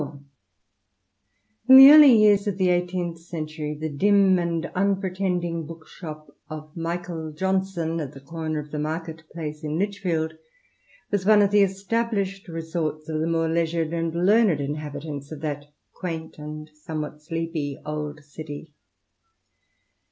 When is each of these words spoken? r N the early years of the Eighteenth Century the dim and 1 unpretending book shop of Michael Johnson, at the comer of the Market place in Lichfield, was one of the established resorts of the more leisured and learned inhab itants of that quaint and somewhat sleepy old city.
r 0.01 0.19
N 1.69 1.75
the 1.77 1.91
early 1.91 2.11
years 2.11 2.47
of 2.47 2.57
the 2.57 2.69
Eighteenth 2.69 3.19
Century 3.19 3.75
the 3.79 3.87
dim 3.87 4.39
and 4.39 4.63
1 4.63 4.71
unpretending 4.73 5.67
book 5.67 5.85
shop 5.87 6.35
of 6.49 6.75
Michael 6.75 7.31
Johnson, 7.33 7.99
at 7.99 8.11
the 8.13 8.19
comer 8.19 8.57
of 8.57 8.71
the 8.71 8.79
Market 8.79 9.21
place 9.31 9.63
in 9.63 9.77
Lichfield, 9.77 10.33
was 11.11 11.23
one 11.23 11.43
of 11.43 11.51
the 11.51 11.61
established 11.61 12.47
resorts 12.47 13.07
of 13.09 13.19
the 13.21 13.27
more 13.27 13.47
leisured 13.47 13.93
and 13.93 14.15
learned 14.25 14.59
inhab 14.59 14.93
itants 14.95 15.31
of 15.31 15.41
that 15.41 15.65
quaint 15.93 16.39
and 16.39 16.71
somewhat 16.73 17.21
sleepy 17.21 17.77
old 17.85 18.23
city. 18.23 18.73